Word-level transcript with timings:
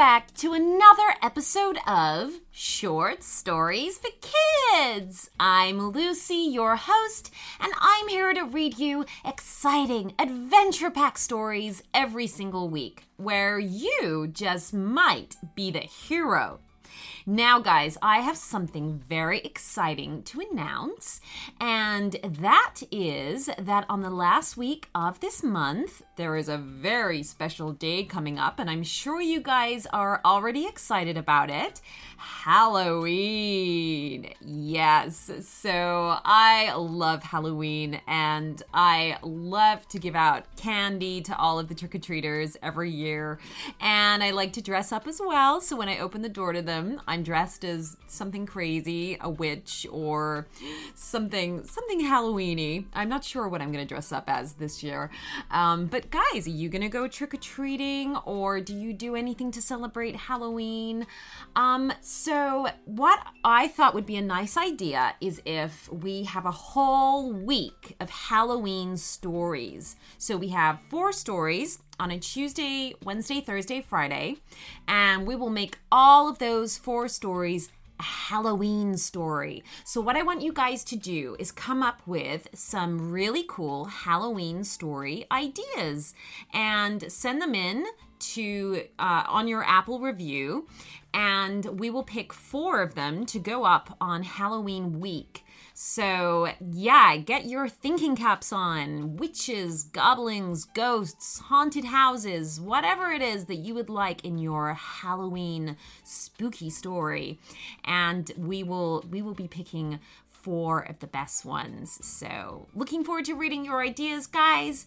back 0.00 0.32
to 0.32 0.54
another 0.54 1.14
episode 1.22 1.76
of 1.86 2.32
Short 2.50 3.22
Stories 3.22 3.98
for 3.98 4.08
Kids. 4.72 5.28
I'm 5.38 5.90
Lucy, 5.90 6.36
your 6.36 6.76
host, 6.76 7.30
and 7.60 7.70
I'm 7.78 8.08
here 8.08 8.32
to 8.32 8.44
read 8.44 8.78
you 8.78 9.04
exciting, 9.26 10.14
adventure 10.18 10.90
packed 10.90 11.18
stories 11.18 11.82
every 11.92 12.26
single 12.26 12.70
week 12.70 13.04
where 13.18 13.58
you 13.58 14.26
just 14.32 14.72
might 14.72 15.36
be 15.54 15.70
the 15.70 15.80
hero. 15.80 16.60
Now, 17.26 17.60
guys, 17.60 17.98
I 18.02 18.20
have 18.20 18.36
something 18.36 19.02
very 19.08 19.40
exciting 19.40 20.22
to 20.24 20.40
announce, 20.40 21.20
and 21.60 22.12
that 22.22 22.76
is 22.90 23.50
that 23.58 23.84
on 23.88 24.00
the 24.00 24.10
last 24.10 24.56
week 24.56 24.88
of 24.94 25.20
this 25.20 25.42
month, 25.42 26.02
there 26.16 26.36
is 26.36 26.48
a 26.48 26.56
very 26.56 27.22
special 27.22 27.72
day 27.72 28.04
coming 28.04 28.38
up, 28.38 28.58
and 28.58 28.70
I'm 28.70 28.82
sure 28.82 29.20
you 29.20 29.40
guys 29.40 29.86
are 29.92 30.20
already 30.24 30.66
excited 30.66 31.16
about 31.16 31.50
it. 31.50 31.80
Halloween. 32.20 34.28
Yes. 34.42 35.30
So 35.40 36.18
I 36.22 36.74
love 36.76 37.22
Halloween 37.22 38.02
and 38.06 38.62
I 38.74 39.16
love 39.22 39.88
to 39.88 39.98
give 39.98 40.14
out 40.14 40.44
candy 40.56 41.22
to 41.22 41.34
all 41.36 41.58
of 41.58 41.68
the 41.68 41.74
trick 41.74 41.94
or 41.94 41.98
treaters 41.98 42.58
every 42.62 42.90
year. 42.90 43.38
And 43.80 44.22
I 44.22 44.32
like 44.32 44.52
to 44.54 44.60
dress 44.60 44.92
up 44.92 45.06
as 45.06 45.18
well. 45.18 45.62
So 45.62 45.76
when 45.76 45.88
I 45.88 45.98
open 45.98 46.20
the 46.20 46.28
door 46.28 46.52
to 46.52 46.60
them, 46.60 47.00
I'm 47.10 47.24
dressed 47.24 47.64
as 47.64 47.96
something 48.06 48.46
crazy, 48.46 49.18
a 49.20 49.28
witch 49.28 49.84
or 49.90 50.46
something 50.94 51.64
something 51.64 52.00
Halloweeny. 52.00 52.84
I'm 52.94 53.08
not 53.08 53.24
sure 53.24 53.48
what 53.48 53.60
I'm 53.60 53.72
to 53.84 53.94
dress 53.94 54.12
up 54.12 54.30
as 54.30 54.52
this 54.52 54.84
year. 54.84 55.10
Um, 55.50 55.86
but 55.86 56.12
guys, 56.12 56.46
are 56.46 56.50
you 56.50 56.68
to 56.82 56.88
go 56.88 57.08
trick 57.08 57.34
or 57.34 57.38
treating 57.38 58.16
or 58.18 58.60
do 58.60 58.76
you 58.76 58.92
do 58.92 59.16
anything 59.16 59.50
to 59.50 59.60
celebrate 59.60 60.14
Halloween? 60.14 61.04
Um, 61.56 61.92
so, 62.00 62.68
what 62.84 63.18
I 63.42 63.66
thought 63.66 63.92
would 63.92 64.06
be 64.06 64.16
a 64.16 64.22
nice 64.22 64.56
idea 64.56 65.16
is 65.20 65.42
if 65.44 65.90
we 65.92 66.22
have 66.24 66.46
a 66.46 66.52
whole 66.52 67.32
week 67.32 67.96
of 67.98 68.08
Halloween 68.08 68.96
stories. 68.96 69.96
So, 70.16 70.36
we 70.36 70.50
have 70.50 70.78
four 70.88 71.12
stories 71.12 71.80
on 72.00 72.10
a 72.10 72.18
Tuesday, 72.18 72.94
Wednesday, 73.04 73.42
Thursday, 73.42 73.82
Friday, 73.82 74.38
and 74.88 75.26
we 75.26 75.36
will 75.36 75.50
make 75.50 75.78
all 75.92 76.28
of 76.30 76.38
those 76.38 76.78
four 76.78 77.08
stories 77.08 77.70
a 77.98 78.02
Halloween 78.02 78.96
story. 78.96 79.62
So, 79.84 80.00
what 80.00 80.16
I 80.16 80.22
want 80.22 80.40
you 80.40 80.54
guys 80.54 80.82
to 80.84 80.96
do 80.96 81.36
is 81.38 81.52
come 81.52 81.82
up 81.82 82.00
with 82.06 82.48
some 82.54 83.12
really 83.12 83.44
cool 83.46 83.84
Halloween 83.84 84.64
story 84.64 85.26
ideas 85.30 86.14
and 86.54 87.12
send 87.12 87.42
them 87.42 87.54
in 87.54 87.84
to 88.20 88.84
uh, 88.98 89.24
on 89.28 89.46
your 89.46 89.62
Apple 89.64 90.00
review, 90.00 90.66
and 91.12 91.78
we 91.78 91.90
will 91.90 92.02
pick 92.02 92.32
four 92.32 92.80
of 92.80 92.94
them 92.94 93.26
to 93.26 93.38
go 93.38 93.64
up 93.64 93.96
on 94.00 94.22
Halloween 94.22 95.00
week. 95.00 95.44
So, 95.82 96.52
yeah, 96.60 97.16
get 97.16 97.46
your 97.46 97.66
thinking 97.66 98.14
caps 98.14 98.52
on. 98.52 99.16
Witches, 99.16 99.82
goblins, 99.82 100.66
ghosts, 100.66 101.38
haunted 101.38 101.86
houses, 101.86 102.60
whatever 102.60 103.10
it 103.12 103.22
is 103.22 103.46
that 103.46 103.56
you 103.56 103.72
would 103.76 103.88
like 103.88 104.22
in 104.22 104.36
your 104.36 104.74
Halloween 104.74 105.78
spooky 106.04 106.68
story. 106.68 107.38
And 107.82 108.30
we 108.36 108.62
will 108.62 109.06
we 109.10 109.22
will 109.22 109.32
be 109.32 109.48
picking 109.48 110.00
four 110.28 110.80
of 110.80 110.98
the 110.98 111.06
best 111.06 111.46
ones. 111.46 111.98
So, 112.06 112.68
looking 112.74 113.02
forward 113.02 113.24
to 113.24 113.34
reading 113.34 113.64
your 113.64 113.80
ideas, 113.80 114.26
guys. 114.26 114.84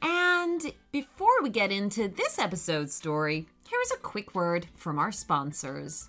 And 0.00 0.72
before 0.92 1.42
we 1.42 1.50
get 1.50 1.72
into 1.72 2.06
this 2.06 2.38
episode's 2.38 2.94
story, 2.94 3.48
here's 3.68 3.90
a 3.90 3.96
quick 4.00 4.32
word 4.32 4.68
from 4.76 5.00
our 5.00 5.10
sponsors. 5.10 6.08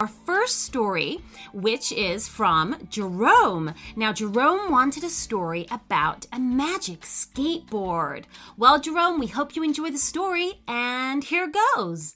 Our 0.00 0.06
first 0.06 0.62
story, 0.62 1.18
which 1.52 1.90
is 1.90 2.28
from 2.28 2.86
Jerome. 2.88 3.74
Now, 3.96 4.12
Jerome 4.12 4.70
wanted 4.70 5.02
a 5.02 5.10
story 5.10 5.66
about 5.72 6.24
a 6.32 6.38
magic 6.38 7.00
skateboard. 7.00 8.26
Well, 8.56 8.80
Jerome, 8.80 9.18
we 9.18 9.26
hope 9.26 9.56
you 9.56 9.64
enjoy 9.64 9.90
the 9.90 9.98
story, 9.98 10.60
and 10.68 11.24
here 11.24 11.50
goes. 11.74 12.14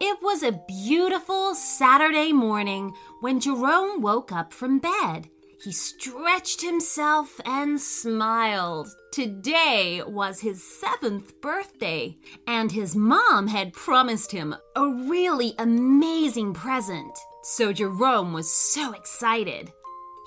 It 0.00 0.22
was 0.22 0.44
a 0.44 0.60
beautiful 0.68 1.56
Saturday 1.56 2.32
morning 2.32 2.94
when 3.20 3.40
Jerome 3.40 4.00
woke 4.00 4.30
up 4.30 4.52
from 4.52 4.78
bed. 4.78 5.30
He 5.64 5.72
stretched 5.72 6.62
himself 6.62 7.40
and 7.44 7.80
smiled. 7.80 8.88
Today 9.12 10.02
was 10.06 10.38
his 10.38 10.62
seventh 10.62 11.40
birthday, 11.40 12.16
and 12.46 12.70
his 12.70 12.94
mom 12.94 13.48
had 13.48 13.72
promised 13.72 14.30
him 14.30 14.54
a 14.76 14.86
really 14.86 15.52
amazing 15.58 16.54
present. 16.54 17.18
So 17.42 17.72
Jerome 17.72 18.32
was 18.32 18.48
so 18.48 18.92
excited. 18.92 19.72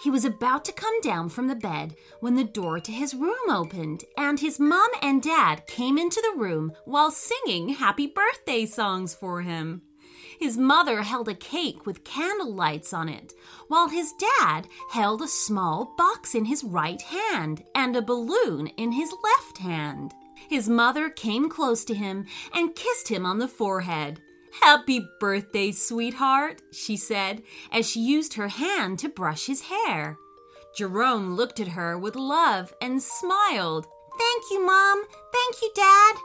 He 0.04 0.10
was 0.10 0.26
about 0.26 0.66
to 0.66 0.74
come 0.74 1.00
down 1.00 1.30
from 1.30 1.48
the 1.48 1.56
bed 1.56 1.96
when 2.20 2.36
the 2.36 2.44
door 2.44 2.82
to 2.82 2.92
his 2.92 3.14
room 3.14 3.50
opened, 3.50 4.04
and 4.18 4.38
his 4.38 4.60
mom 4.60 4.90
and 5.02 5.24
dad 5.24 5.66
came 5.66 5.98
into 5.98 6.22
the 6.22 6.42
room 6.42 6.74
while 6.84 7.10
singing 7.10 7.70
happy 7.70 8.08
birthday 8.08 8.66
songs 8.66 9.16
for 9.16 9.44
him. 9.44 9.82
His 10.44 10.58
mother 10.58 11.04
held 11.04 11.30
a 11.30 11.36
cake 11.36 11.86
with 11.86 12.04
candle 12.04 12.54
lights 12.54 12.92
on 12.92 13.08
it, 13.08 13.34
while 13.70 13.88
his 13.88 14.12
dad 14.12 14.68
held 14.90 15.22
a 15.22 15.28
small 15.30 15.94
box 15.98 16.36
in 16.36 16.44
his 16.44 16.66
right 16.66 17.02
hand 17.02 17.64
and 17.74 17.96
a 17.96 18.02
balloon 18.02 18.68
in 18.76 18.92
his 18.92 19.16
left 19.24 19.60
hand. 19.60 20.14
His 20.50 20.68
mother 20.68 21.10
came 21.10 21.48
close 21.48 21.86
to 21.86 21.94
him 21.94 22.26
and 22.54 22.76
kissed 22.76 23.08
him 23.08 23.26
on 23.26 23.38
the 23.40 23.48
forehead. 23.48 24.20
Happy 24.60 25.08
birthday, 25.18 25.72
sweetheart, 25.72 26.62
she 26.74 26.98
said 26.98 27.42
as 27.72 27.90
she 27.90 28.02
used 28.02 28.34
her 28.34 28.50
hand 28.50 29.00
to 29.00 29.08
brush 29.08 29.46
his 29.46 29.62
hair. 29.62 30.18
Jerome 30.76 31.38
looked 31.38 31.62
at 31.62 31.70
her 31.70 31.98
with 31.98 32.18
love 32.18 32.74
and 32.82 33.02
smiled. 33.02 33.88
Thank 34.20 34.44
you, 34.52 34.66
Mom. 34.66 35.06
Thank 35.32 35.62
you, 35.62 35.72
Dad. 35.74 36.16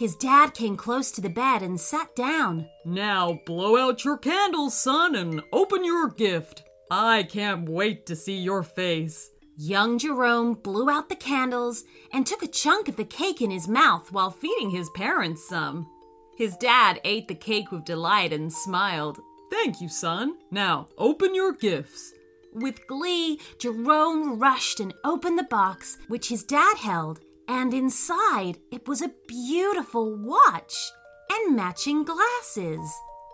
His 0.00 0.16
dad 0.16 0.54
came 0.54 0.78
close 0.78 1.10
to 1.10 1.20
the 1.20 1.28
bed 1.28 1.60
and 1.62 1.78
sat 1.78 2.16
down. 2.16 2.66
Now 2.86 3.38
blow 3.44 3.76
out 3.76 4.02
your 4.02 4.16
candles, 4.16 4.74
son, 4.74 5.14
and 5.14 5.42
open 5.52 5.84
your 5.84 6.08
gift. 6.08 6.62
I 6.90 7.24
can't 7.24 7.68
wait 7.68 8.06
to 8.06 8.16
see 8.16 8.38
your 8.38 8.62
face. 8.62 9.28
Young 9.58 9.98
Jerome 9.98 10.54
blew 10.54 10.88
out 10.88 11.10
the 11.10 11.16
candles 11.16 11.84
and 12.14 12.26
took 12.26 12.42
a 12.42 12.48
chunk 12.48 12.88
of 12.88 12.96
the 12.96 13.04
cake 13.04 13.42
in 13.42 13.50
his 13.50 13.68
mouth 13.68 14.10
while 14.10 14.30
feeding 14.30 14.70
his 14.70 14.88
parents 14.88 15.46
some. 15.46 15.86
His 16.34 16.56
dad 16.56 16.98
ate 17.04 17.28
the 17.28 17.34
cake 17.34 17.70
with 17.70 17.84
delight 17.84 18.32
and 18.32 18.50
smiled. 18.50 19.20
Thank 19.50 19.82
you, 19.82 19.90
son. 19.90 20.38
Now 20.50 20.86
open 20.96 21.34
your 21.34 21.52
gifts. 21.52 22.14
With 22.54 22.86
glee, 22.86 23.38
Jerome 23.58 24.38
rushed 24.38 24.80
and 24.80 24.94
opened 25.04 25.38
the 25.38 25.42
box, 25.42 25.98
which 26.08 26.30
his 26.30 26.42
dad 26.42 26.78
held, 26.78 27.20
and 27.50 27.74
inside 27.74 28.58
it 28.70 28.86
was 28.86 29.02
a 29.02 29.10
beautiful 29.26 30.14
watch 30.16 30.92
and 31.32 31.56
matching 31.56 32.04
glasses. 32.04 32.80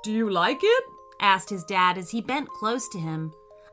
Do 0.02 0.10
you 0.10 0.30
like 0.30 0.60
it? 0.62 0.84
asked 1.20 1.50
his 1.50 1.64
dad 1.64 1.98
as 1.98 2.10
he 2.10 2.22
bent 2.22 2.48
close 2.48 2.88
to 2.88 2.98
him. 2.98 3.32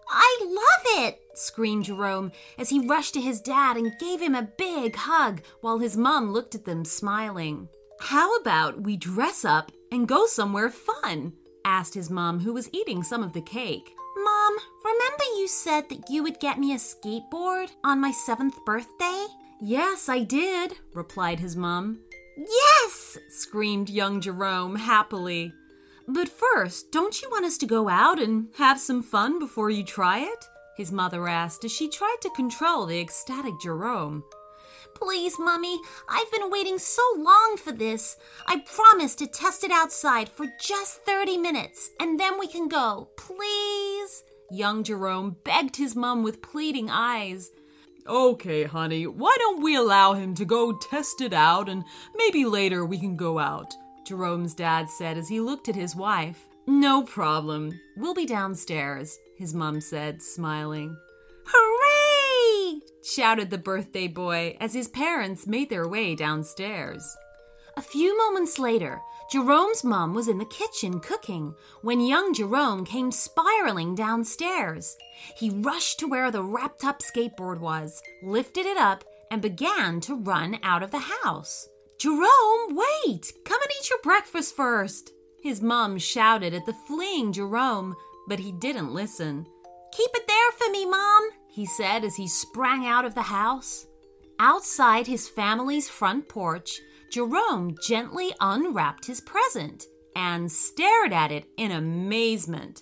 I 0.09 0.39
love 0.43 1.05
it! 1.05 1.21
screamed 1.33 1.85
Jerome 1.85 2.33
as 2.59 2.69
he 2.69 2.85
rushed 2.85 3.13
to 3.13 3.21
his 3.21 3.39
dad 3.39 3.77
and 3.77 3.97
gave 3.99 4.21
him 4.21 4.35
a 4.35 4.49
big 4.57 4.97
hug 4.97 5.41
while 5.61 5.79
his 5.79 5.95
mom 5.95 6.31
looked 6.31 6.55
at 6.55 6.65
them 6.65 6.83
smiling. 6.83 7.69
How 8.01 8.35
about 8.35 8.81
we 8.81 8.97
dress 8.97 9.45
up 9.45 9.71
and 9.93 10.09
go 10.09 10.25
somewhere 10.25 10.69
fun? 10.69 11.33
asked 11.63 11.93
his 11.93 12.09
mom, 12.09 12.41
who 12.41 12.51
was 12.51 12.69
eating 12.73 13.01
some 13.01 13.23
of 13.23 13.31
the 13.31 13.41
cake. 13.41 13.93
Mom, 14.21 14.57
remember 14.83 15.23
you 15.37 15.47
said 15.47 15.87
that 15.87 16.09
you 16.09 16.21
would 16.21 16.41
get 16.41 16.59
me 16.59 16.73
a 16.73 16.77
skateboard 16.77 17.71
on 17.85 18.01
my 18.01 18.11
seventh 18.11 18.63
birthday? 18.65 19.25
Yes, 19.65 20.09
I 20.09 20.23
did, 20.23 20.73
replied 20.93 21.39
his 21.39 21.55
mom. 21.55 22.01
Yes! 22.35 23.17
screamed 23.29 23.89
young 23.89 24.19
Jerome 24.19 24.75
happily. 24.75 25.53
But 26.05 26.27
first, 26.27 26.91
don't 26.91 27.21
you 27.21 27.29
want 27.31 27.45
us 27.45 27.57
to 27.59 27.65
go 27.65 27.87
out 27.87 28.21
and 28.21 28.49
have 28.57 28.77
some 28.77 29.01
fun 29.01 29.39
before 29.39 29.69
you 29.69 29.85
try 29.85 30.19
it? 30.19 30.45
His 30.75 30.91
mother 30.91 31.29
asked 31.29 31.63
as 31.63 31.71
she 31.71 31.87
tried 31.87 32.17
to 32.23 32.29
control 32.31 32.85
the 32.85 32.99
ecstatic 32.99 33.53
Jerome. 33.61 34.25
Please, 34.95 35.39
Mummy, 35.39 35.79
I've 36.09 36.29
been 36.29 36.51
waiting 36.51 36.77
so 36.77 37.01
long 37.15 37.55
for 37.57 37.71
this. 37.71 38.17
I 38.45 38.65
promise 38.65 39.15
to 39.15 39.27
test 39.27 39.63
it 39.63 39.71
outside 39.71 40.27
for 40.27 40.45
just 40.61 41.05
30 41.05 41.37
minutes, 41.37 41.91
and 42.01 42.19
then 42.19 42.37
we 42.37 42.47
can 42.47 42.67
go. 42.67 43.07
Please? 43.15 44.23
Young 44.51 44.83
Jerome 44.83 45.37
begged 45.45 45.77
his 45.77 45.95
mum 45.95 46.21
with 46.21 46.41
pleading 46.41 46.89
eyes. 46.89 47.51
Okay, 48.07 48.63
honey, 48.65 49.07
why 49.07 49.35
don't 49.39 49.63
we 49.63 49.75
allow 49.75 50.13
him 50.13 50.35
to 50.35 50.45
go 50.45 50.73
test 50.73 51.21
it 51.21 51.33
out 51.33 51.69
and 51.69 51.85
maybe 52.15 52.45
later 52.45 52.85
we 52.85 52.99
can 52.99 53.15
go 53.15 53.39
out? 53.39 53.73
Jerome's 54.05 54.53
dad 54.53 54.89
said 54.89 55.17
as 55.17 55.29
he 55.29 55.39
looked 55.39 55.69
at 55.69 55.75
his 55.75 55.95
wife. 55.95 56.49
No 56.67 57.03
problem. 57.03 57.79
We'll 57.95 58.13
be 58.13 58.25
downstairs, 58.25 59.17
his 59.37 59.53
mom 59.53 59.79
said, 59.79 60.21
smiling. 60.21 60.97
Hooray! 61.45 62.81
shouted 63.03 63.49
the 63.49 63.57
birthday 63.57 64.07
boy 64.07 64.57
as 64.59 64.73
his 64.73 64.87
parents 64.89 65.47
made 65.47 65.69
their 65.69 65.87
way 65.87 66.15
downstairs. 66.15 67.03
A 67.75 67.81
few 67.81 68.15
moments 68.17 68.59
later, 68.59 69.01
Jerome's 69.31 69.83
mom 69.83 70.13
was 70.13 70.27
in 70.27 70.37
the 70.37 70.45
kitchen 70.45 70.99
cooking 70.99 71.55
when 71.81 72.01
young 72.01 72.33
Jerome 72.33 72.85
came 72.85 73.11
spiraling 73.11 73.95
downstairs. 73.95 74.95
He 75.37 75.49
rushed 75.49 75.99
to 75.99 76.07
where 76.07 76.29
the 76.29 76.43
wrapped 76.43 76.83
up 76.83 77.01
skateboard 77.01 77.59
was, 77.59 77.99
lifted 78.21 78.67
it 78.67 78.77
up, 78.77 79.03
and 79.31 79.41
began 79.41 79.99
to 80.01 80.15
run 80.15 80.59
out 80.61 80.83
of 80.83 80.91
the 80.91 80.99
house. 81.23 81.67
Jerome, 81.97 82.75
wait! 82.75 83.33
Come 83.43 83.61
and 83.61 83.71
eat 83.79 83.89
your 83.89 83.99
breakfast 84.03 84.55
first! 84.55 85.11
His 85.41 85.61
mom 85.61 85.97
shouted 85.97 86.53
at 86.53 86.67
the 86.67 86.75
fleeing 86.87 87.33
Jerome, 87.33 87.95
but 88.27 88.39
he 88.39 88.51
didn't 88.51 88.93
listen. 88.93 89.47
Keep 89.91 90.11
it 90.13 90.27
there 90.27 90.51
for 90.57 90.71
me, 90.71 90.85
Mom, 90.85 91.29
he 91.47 91.65
said 91.65 92.03
as 92.03 92.15
he 92.15 92.27
sprang 92.27 92.85
out 92.85 93.05
of 93.05 93.15
the 93.15 93.23
house. 93.23 93.87
Outside 94.39 95.07
his 95.07 95.27
family's 95.27 95.89
front 95.89 96.27
porch, 96.27 96.79
Jerome 97.13 97.77
gently 97.79 98.33
unwrapped 98.41 99.05
his 99.05 99.21
present 99.21 99.85
and 100.15 100.51
stared 100.51 101.13
at 101.13 101.31
it 101.31 101.45
in 101.57 101.69
amazement. 101.69 102.81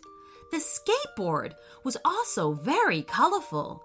The 0.54 0.58
skateboard 0.58 1.52
was 1.84 1.98
also 2.06 2.54
very 2.54 3.02
colorful. 3.02 3.84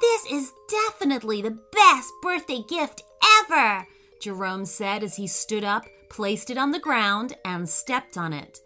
This 0.00 0.26
is 0.32 0.52
definitely 0.68 1.42
the 1.42 1.56
best 1.72 2.12
birthday 2.22 2.64
gift 2.68 3.04
ever, 3.38 3.86
Jerome 4.20 4.64
said 4.64 5.04
as 5.04 5.14
he 5.14 5.28
stood 5.28 5.62
up, 5.62 5.84
placed 6.10 6.50
it 6.50 6.58
on 6.58 6.72
the 6.72 6.80
ground, 6.80 7.36
and 7.44 7.68
stepped 7.68 8.18
on 8.18 8.32
it. 8.32 8.58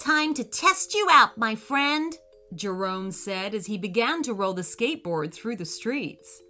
Time 0.00 0.34
to 0.34 0.42
test 0.42 0.94
you 0.94 1.06
out, 1.12 1.38
my 1.38 1.54
friend, 1.54 2.18
Jerome 2.56 3.12
said 3.12 3.54
as 3.54 3.66
he 3.66 3.78
began 3.78 4.20
to 4.24 4.34
roll 4.34 4.52
the 4.52 4.62
skateboard 4.62 5.32
through 5.32 5.56
the 5.56 5.64
streets. 5.64 6.42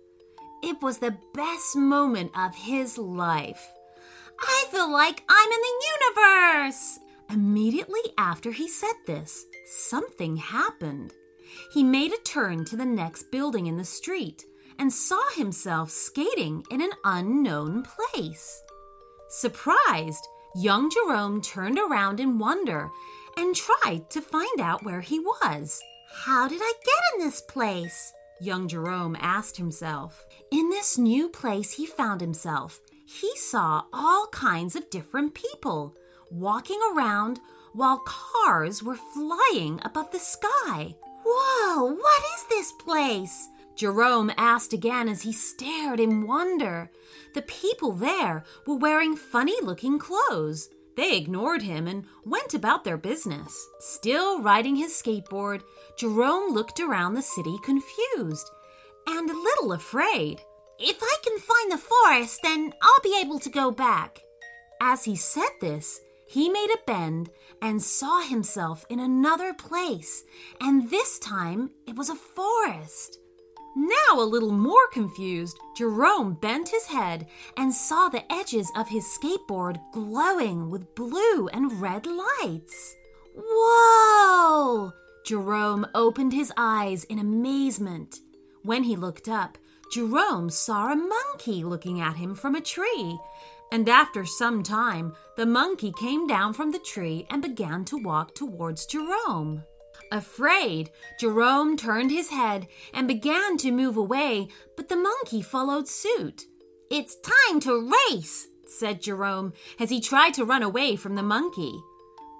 It 0.62 0.81
was 0.81 1.00
the 1.00 1.19
best 1.34 1.76
moment 1.76 2.32
of 2.34 2.55
his 2.55 2.96
life. 2.96 3.69
I 4.40 4.64
feel 4.70 4.90
like 4.90 5.23
I'm 5.29 5.50
in 5.50 5.61
the 5.61 6.20
universe! 6.20 6.99
Immediately 7.31 8.00
after 8.19 8.52
he 8.52 8.69
said 8.69 8.94
this, 9.06 9.46
something 9.67 10.37
happened. 10.37 11.14
He 11.73 11.82
made 11.82 12.12
a 12.12 12.23
turn 12.25 12.64
to 12.67 12.76
the 12.76 12.84
next 12.84 13.31
building 13.31 13.67
in 13.67 13.76
the 13.76 13.84
street 13.84 14.44
and 14.79 14.93
saw 14.93 15.23
himself 15.31 15.90
skating 15.90 16.64
in 16.70 16.81
an 16.82 16.90
unknown 17.05 17.84
place. 17.84 18.62
Surprised, 19.29 20.26
young 20.55 20.90
Jerome 20.90 21.40
turned 21.40 21.79
around 21.79 22.20
in 22.20 22.38
wonder 22.38 22.90
and 23.37 23.56
tried 23.56 24.11
to 24.11 24.20
find 24.20 24.61
out 24.61 24.84
where 24.84 25.00
he 25.00 25.19
was. 25.19 25.81
How 26.25 26.49
did 26.49 26.61
I 26.62 26.73
get 26.84 27.20
in 27.20 27.26
this 27.26 27.40
place? 27.40 28.12
Young 28.40 28.69
Jerome 28.69 29.17
asked 29.20 29.56
himself. 29.56 30.26
In 30.50 30.69
this 30.69 30.99
new 30.99 31.29
place 31.29 31.73
he 31.73 31.87
found 31.87 32.20
himself, 32.20 32.81
he 33.20 33.36
saw 33.36 33.84
all 33.92 34.26
kinds 34.28 34.76
of 34.76 34.90
different 34.90 35.34
people 35.34 35.94
walking 36.30 36.80
around 36.92 37.40
while 37.72 37.98
cars 37.98 38.82
were 38.82 38.96
flying 38.96 39.80
above 39.84 40.10
the 40.10 40.18
sky. 40.18 40.96
Whoa, 41.24 41.92
what 41.92 42.22
is 42.36 42.44
this 42.48 42.72
place? 42.72 43.48
Jerome 43.76 44.30
asked 44.36 44.72
again 44.72 45.08
as 45.08 45.22
he 45.22 45.32
stared 45.32 46.00
in 46.00 46.26
wonder. 46.26 46.90
The 47.34 47.42
people 47.42 47.92
there 47.92 48.44
were 48.66 48.76
wearing 48.76 49.16
funny 49.16 49.56
looking 49.62 49.98
clothes. 49.98 50.68
They 50.96 51.16
ignored 51.16 51.62
him 51.62 51.88
and 51.88 52.04
went 52.24 52.52
about 52.52 52.84
their 52.84 52.98
business. 52.98 53.66
Still 53.78 54.42
riding 54.42 54.76
his 54.76 54.92
skateboard, 54.92 55.62
Jerome 55.96 56.52
looked 56.52 56.80
around 56.80 57.14
the 57.14 57.22
city 57.22 57.56
confused 57.64 58.50
and 59.06 59.30
a 59.30 59.34
little 59.34 59.72
afraid. 59.72 60.42
If 60.84 60.99
I 61.00 61.17
can 61.23 61.38
find 61.38 61.70
the 61.70 61.79
forest, 61.79 62.40
then 62.43 62.73
I'll 62.82 63.02
be 63.05 63.17
able 63.20 63.38
to 63.38 63.49
go 63.49 63.70
back. 63.70 64.19
As 64.81 65.05
he 65.05 65.14
said 65.14 65.50
this, 65.61 66.00
he 66.26 66.49
made 66.49 66.70
a 66.75 66.84
bend 66.87 67.31
and 67.61 67.81
saw 67.81 68.20
himself 68.20 68.84
in 68.90 68.99
another 68.99 69.55
place, 69.55 70.25
and 70.61 70.90
this 70.90 71.20
time 71.20 71.70
it 71.87 71.94
was 71.94 72.11
a 72.11 72.17
forest. 72.17 73.19
Now, 73.76 74.19
a 74.19 74.25
little 74.25 74.50
more 74.50 74.88
confused, 74.93 75.56
Jerome 75.76 76.34
bent 76.34 76.70
his 76.70 76.87
head 76.87 77.29
and 77.56 77.73
saw 77.73 78.08
the 78.08 78.31
edges 78.32 78.69
of 78.75 78.88
his 78.88 79.05
skateboard 79.05 79.79
glowing 79.93 80.69
with 80.69 80.96
blue 80.96 81.46
and 81.52 81.81
red 81.81 82.06
lights. 82.06 82.96
Whoa! 83.37 84.93
Jerome 85.25 85.87
opened 85.94 86.32
his 86.32 86.52
eyes 86.56 87.05
in 87.05 87.20
amazement. 87.20 88.19
When 88.64 88.82
he 88.82 88.96
looked 88.96 89.29
up, 89.29 89.58
Jerome 89.92 90.48
saw 90.48 90.90
a 90.90 90.96
monkey 90.96 91.62
looking 91.62 92.00
at 92.00 92.16
him 92.16 92.34
from 92.34 92.54
a 92.54 92.62
tree. 92.62 93.18
And 93.70 93.86
after 93.90 94.24
some 94.24 94.62
time, 94.62 95.14
the 95.36 95.44
monkey 95.44 95.92
came 95.92 96.26
down 96.26 96.54
from 96.54 96.70
the 96.72 96.78
tree 96.78 97.26
and 97.28 97.42
began 97.42 97.84
to 97.86 97.98
walk 97.98 98.34
towards 98.34 98.86
Jerome. 98.86 99.64
Afraid, 100.10 100.90
Jerome 101.20 101.76
turned 101.76 102.10
his 102.10 102.30
head 102.30 102.68
and 102.94 103.06
began 103.06 103.58
to 103.58 103.70
move 103.70 103.98
away, 103.98 104.48
but 104.78 104.88
the 104.88 104.96
monkey 104.96 105.42
followed 105.42 105.86
suit. 105.88 106.46
It's 106.90 107.16
time 107.16 107.60
to 107.60 107.92
race, 108.10 108.48
said 108.66 109.02
Jerome 109.02 109.52
as 109.78 109.90
he 109.90 110.00
tried 110.00 110.32
to 110.34 110.46
run 110.46 110.62
away 110.62 110.96
from 110.96 111.16
the 111.16 111.22
monkey. 111.22 111.78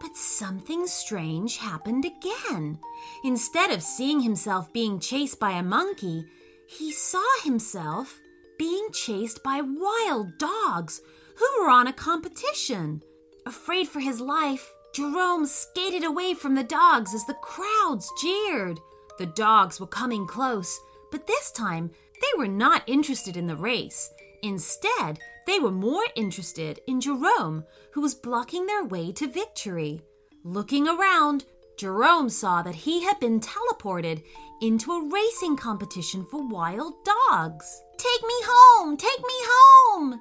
But 0.00 0.16
something 0.16 0.87
strange 0.87 1.58
happened 1.58 2.06
again. 2.06 2.78
Instead 3.25 3.70
of 3.70 3.82
seeing 3.82 4.20
himself 4.20 4.72
being 4.72 4.98
chased 4.98 5.38
by 5.38 5.52
a 5.52 5.62
monkey, 5.62 6.25
he 6.78 6.90
saw 6.90 7.24
himself 7.44 8.20
being 8.58 8.88
chased 8.92 9.42
by 9.42 9.60
wild 9.60 10.38
dogs 10.38 11.00
who 11.36 11.46
were 11.60 11.70
on 11.70 11.86
a 11.86 11.92
competition. 11.92 13.02
Afraid 13.46 13.88
for 13.88 14.00
his 14.00 14.20
life, 14.20 14.72
Jerome 14.94 15.46
skated 15.46 16.04
away 16.04 16.34
from 16.34 16.54
the 16.54 16.62
dogs 16.64 17.14
as 17.14 17.24
the 17.26 17.34
crowds 17.34 18.10
jeered. 18.20 18.78
The 19.19 19.26
dogs 19.26 19.80
were 19.80 19.86
coming 19.86 20.26
close, 20.26 20.78
but 21.10 21.26
this 21.26 21.50
time 21.50 21.90
they 22.20 22.38
were 22.38 22.48
not 22.48 22.82
interested 22.86 23.36
in 23.36 23.46
the 23.46 23.56
race. 23.56 24.10
Instead, 24.42 25.19
they 25.46 25.58
were 25.58 25.70
more 25.70 26.04
interested 26.14 26.80
in 26.86 27.00
Jerome, 27.00 27.64
who 27.92 28.00
was 28.00 28.14
blocking 28.14 28.66
their 28.66 28.84
way 28.84 29.12
to 29.12 29.26
victory. 29.26 30.02
Looking 30.44 30.88
around, 30.88 31.44
Jerome 31.82 32.29
saw 32.29 32.62
that 32.62 32.77
he 32.77 33.03
had 33.03 33.19
been 33.19 33.41
teleported 33.41 34.22
into 34.60 34.93
a 34.93 35.05
racing 35.08 35.56
competition 35.56 36.24
for 36.24 36.41
wild 36.41 36.94
dogs. 37.05 37.82
Take 37.96 38.22
me 38.22 38.34
home! 38.44 38.96
Take 38.96 39.19
me 39.19 39.34
home! 39.48 40.20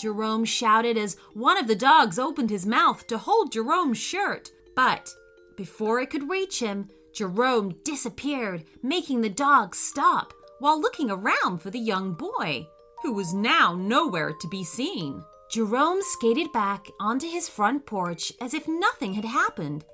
Jerome 0.00 0.46
shouted 0.46 0.96
as 0.96 1.18
one 1.34 1.58
of 1.58 1.66
the 1.66 1.76
dogs 1.76 2.18
opened 2.18 2.48
his 2.48 2.64
mouth 2.64 3.06
to 3.08 3.18
hold 3.18 3.52
Jerome's 3.52 3.98
shirt. 3.98 4.52
But 4.74 5.12
before 5.54 6.00
it 6.00 6.08
could 6.08 6.30
reach 6.30 6.60
him, 6.60 6.88
Jerome 7.12 7.74
disappeared, 7.84 8.64
making 8.82 9.20
the 9.20 9.28
dog 9.28 9.74
stop 9.74 10.32
while 10.60 10.80
looking 10.80 11.10
around 11.10 11.58
for 11.58 11.68
the 11.68 11.78
young 11.78 12.14
boy, 12.14 12.66
who 13.02 13.12
was 13.12 13.34
now 13.34 13.74
nowhere 13.74 14.32
to 14.40 14.48
be 14.48 14.64
seen. 14.64 15.22
Jerome 15.50 16.00
skated 16.00 16.50
back 16.54 16.86
onto 16.98 17.28
his 17.28 17.50
front 17.50 17.84
porch 17.84 18.32
as 18.40 18.54
if 18.54 18.66
nothing 18.66 19.12
had 19.12 19.26
happened. 19.26 19.84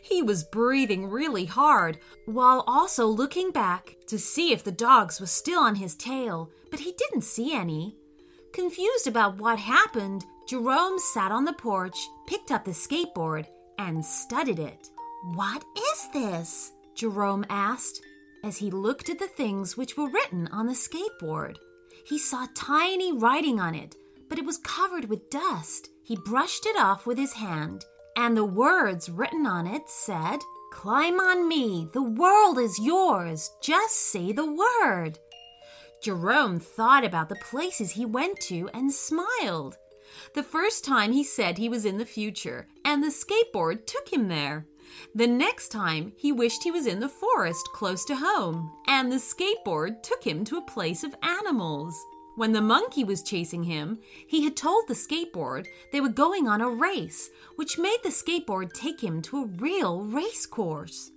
He 0.00 0.22
was 0.22 0.44
breathing 0.44 1.08
really 1.08 1.44
hard 1.44 1.98
while 2.26 2.64
also 2.66 3.06
looking 3.06 3.50
back 3.50 3.96
to 4.06 4.18
see 4.18 4.52
if 4.52 4.64
the 4.64 4.72
dogs 4.72 5.20
were 5.20 5.26
still 5.26 5.60
on 5.60 5.76
his 5.76 5.94
tail, 5.94 6.50
but 6.70 6.80
he 6.80 6.92
didn't 6.92 7.22
see 7.22 7.54
any. 7.54 7.96
Confused 8.52 9.06
about 9.06 9.38
what 9.38 9.58
happened, 9.58 10.24
Jerome 10.48 10.98
sat 10.98 11.30
on 11.30 11.44
the 11.44 11.52
porch, 11.52 11.98
picked 12.26 12.50
up 12.50 12.64
the 12.64 12.70
skateboard, 12.70 13.46
and 13.78 14.04
studied 14.04 14.58
it. 14.58 14.88
What 15.34 15.64
is 15.76 16.08
this? 16.12 16.72
Jerome 16.94 17.44
asked 17.48 18.00
as 18.42 18.56
he 18.56 18.70
looked 18.70 19.10
at 19.10 19.18
the 19.18 19.28
things 19.28 19.76
which 19.76 19.96
were 19.96 20.08
written 20.08 20.48
on 20.48 20.66
the 20.66 20.72
skateboard. 20.72 21.56
He 22.06 22.18
saw 22.18 22.46
tiny 22.54 23.12
writing 23.12 23.60
on 23.60 23.74
it, 23.74 23.96
but 24.28 24.38
it 24.38 24.44
was 24.44 24.58
covered 24.58 25.08
with 25.08 25.30
dust. 25.30 25.90
He 26.02 26.16
brushed 26.16 26.64
it 26.66 26.76
off 26.76 27.06
with 27.06 27.18
his 27.18 27.34
hand 27.34 27.84
and 28.18 28.36
the 28.36 28.44
words 28.44 29.08
written 29.08 29.46
on 29.46 29.64
it 29.64 29.88
said, 29.88 30.40
Climb 30.72 31.20
on 31.20 31.48
me, 31.48 31.88
the 31.92 32.02
world 32.02 32.58
is 32.58 32.80
yours, 32.80 33.52
just 33.62 33.94
say 33.94 34.32
the 34.32 34.44
word. 34.44 35.20
Jerome 36.02 36.58
thought 36.58 37.04
about 37.04 37.28
the 37.28 37.36
places 37.36 37.92
he 37.92 38.04
went 38.04 38.40
to 38.40 38.68
and 38.74 38.92
smiled. 38.92 39.76
The 40.34 40.42
first 40.42 40.84
time 40.84 41.12
he 41.12 41.22
said 41.22 41.58
he 41.58 41.68
was 41.68 41.84
in 41.84 41.98
the 41.98 42.04
future, 42.04 42.66
and 42.84 43.04
the 43.04 43.08
skateboard 43.08 43.86
took 43.86 44.12
him 44.12 44.26
there. 44.26 44.66
The 45.14 45.28
next 45.28 45.68
time 45.68 46.12
he 46.16 46.32
wished 46.32 46.64
he 46.64 46.72
was 46.72 46.86
in 46.86 46.98
the 46.98 47.08
forest 47.08 47.68
close 47.72 48.04
to 48.06 48.16
home, 48.16 48.72
and 48.88 49.12
the 49.12 49.16
skateboard 49.16 50.02
took 50.02 50.24
him 50.24 50.44
to 50.46 50.56
a 50.56 50.66
place 50.66 51.04
of 51.04 51.14
animals. 51.22 51.96
When 52.38 52.52
the 52.52 52.60
monkey 52.60 53.02
was 53.02 53.24
chasing 53.24 53.64
him, 53.64 53.98
he 54.28 54.44
had 54.44 54.56
told 54.56 54.86
the 54.86 54.94
skateboard 54.94 55.66
they 55.90 56.00
were 56.00 56.08
going 56.08 56.46
on 56.46 56.60
a 56.60 56.70
race, 56.70 57.30
which 57.56 57.78
made 57.78 57.98
the 58.04 58.10
skateboard 58.10 58.72
take 58.72 59.00
him 59.00 59.20
to 59.22 59.42
a 59.42 59.46
real 59.46 60.04
race 60.04 60.46
course. 60.46 61.10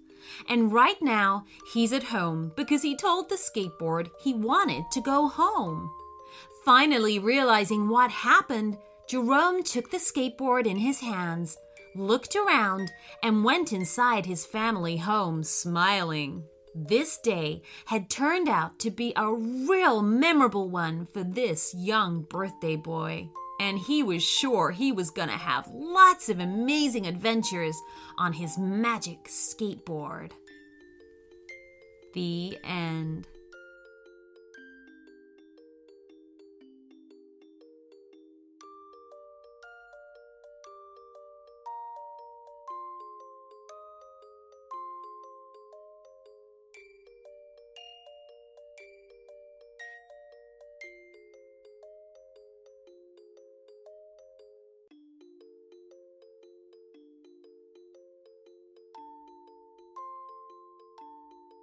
And 0.49 0.73
right 0.73 0.99
now, 0.99 1.45
he's 1.73 1.93
at 1.93 2.05
home 2.05 2.53
because 2.55 2.81
he 2.81 2.95
told 2.95 3.29
the 3.29 3.35
skateboard 3.35 4.09
he 4.23 4.33
wanted 4.33 4.85
to 4.93 4.99
go 4.99 5.27
home. 5.27 5.91
Finally, 6.65 7.19
realizing 7.19 7.87
what 7.87 8.09
happened, 8.09 8.79
Jerome 9.07 9.61
took 9.61 9.91
the 9.91 9.97
skateboard 9.97 10.65
in 10.65 10.77
his 10.77 11.01
hands, 11.01 11.55
looked 11.93 12.35
around, 12.35 12.91
and 13.21 13.45
went 13.45 13.71
inside 13.71 14.25
his 14.25 14.47
family 14.47 14.97
home 14.97 15.43
smiling. 15.43 16.45
This 16.73 17.17
day 17.17 17.61
had 17.85 18.09
turned 18.09 18.47
out 18.47 18.79
to 18.79 18.91
be 18.91 19.11
a 19.15 19.33
real 19.33 20.01
memorable 20.01 20.69
one 20.69 21.05
for 21.05 21.23
this 21.23 21.73
young 21.75 22.21
birthday 22.21 22.77
boy. 22.77 23.29
And 23.59 23.77
he 23.77 24.01
was 24.01 24.23
sure 24.23 24.71
he 24.71 24.91
was 24.91 25.09
gonna 25.09 25.37
have 25.37 25.69
lots 25.71 26.29
of 26.29 26.39
amazing 26.39 27.05
adventures 27.05 27.79
on 28.17 28.33
his 28.33 28.57
magic 28.57 29.25
skateboard. 29.25 30.31
The 32.13 32.57
end. 32.63 33.27